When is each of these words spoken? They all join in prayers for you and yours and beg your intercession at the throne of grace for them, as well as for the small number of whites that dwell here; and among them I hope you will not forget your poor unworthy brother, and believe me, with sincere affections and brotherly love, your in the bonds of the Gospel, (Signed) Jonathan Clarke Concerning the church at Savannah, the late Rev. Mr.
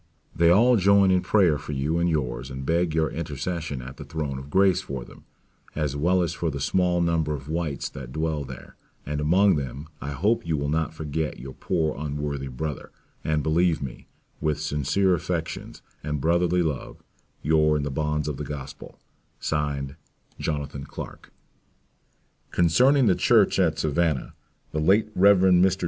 They 0.35 0.49
all 0.49 0.77
join 0.77 1.11
in 1.11 1.21
prayers 1.21 1.61
for 1.61 1.73
you 1.73 1.99
and 1.99 2.09
yours 2.09 2.49
and 2.49 2.65
beg 2.65 2.95
your 2.95 3.11
intercession 3.11 3.83
at 3.83 3.97
the 3.97 4.03
throne 4.03 4.39
of 4.39 4.49
grace 4.49 4.81
for 4.81 5.05
them, 5.05 5.25
as 5.75 5.95
well 5.95 6.23
as 6.23 6.33
for 6.33 6.49
the 6.49 6.59
small 6.59 7.01
number 7.01 7.35
of 7.35 7.47
whites 7.47 7.87
that 7.89 8.11
dwell 8.11 8.43
here; 8.45 8.75
and 9.05 9.21
among 9.21 9.57
them 9.57 9.87
I 10.01 10.09
hope 10.13 10.43
you 10.47 10.57
will 10.57 10.69
not 10.69 10.95
forget 10.95 11.37
your 11.39 11.53
poor 11.53 11.95
unworthy 11.95 12.47
brother, 12.47 12.89
and 13.23 13.43
believe 13.43 13.79
me, 13.79 14.07
with 14.39 14.59
sincere 14.59 15.13
affections 15.13 15.83
and 16.03 16.19
brotherly 16.19 16.63
love, 16.63 17.03
your 17.43 17.77
in 17.77 17.83
the 17.83 17.91
bonds 17.91 18.27
of 18.27 18.37
the 18.37 18.43
Gospel, 18.43 18.97
(Signed) 19.39 19.97
Jonathan 20.39 20.83
Clarke 20.85 21.31
Concerning 22.49 23.05
the 23.05 23.13
church 23.13 23.59
at 23.59 23.77
Savannah, 23.77 24.33
the 24.71 24.79
late 24.79 25.11
Rev. 25.13 25.37
Mr. 25.41 25.79